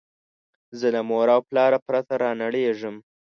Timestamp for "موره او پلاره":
1.09-1.79